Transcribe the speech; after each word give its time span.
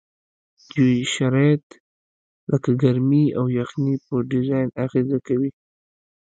جوي 0.71 0.97
شرایط 1.15 1.65
لکه 2.51 2.69
ګرمي 2.83 3.25
او 3.39 3.45
یخنۍ 3.59 3.95
په 4.05 4.15
ډیزاین 4.31 4.69
اغیزه 4.85 5.17
کوي 5.27 5.49